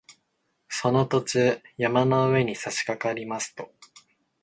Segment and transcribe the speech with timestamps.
[0.67, 3.71] その途中、山の上にさしかかりますと